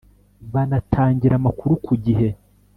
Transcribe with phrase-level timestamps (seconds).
[0.53, 2.27] banatangira amakuru ku gihe